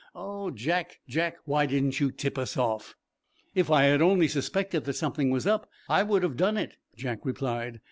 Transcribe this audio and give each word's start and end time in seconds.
Oh, 0.15 0.49
Jack, 0.49 0.99
Jack! 1.07 1.35
Why 1.45 1.67
didn't 1.67 1.99
you 1.99 2.09
tip 2.11 2.35
us 2.39 2.57
off?" 2.57 2.95
"If 3.53 3.69
I 3.69 3.83
had 3.83 4.01
only 4.01 4.27
suspected 4.27 4.85
that 4.85 4.93
something 4.93 5.29
was 5.29 5.45
up, 5.45 5.69
I 5.87 6.01
would 6.01 6.23
have 6.23 6.37
done 6.37 6.57
it," 6.57 6.77
Jack 6.95 7.19
replied. 7.23 7.79